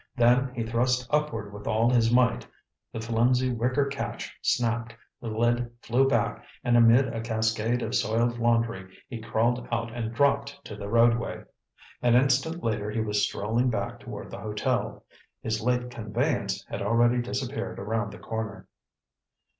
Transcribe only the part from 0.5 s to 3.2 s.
he thrust upward with all his might. The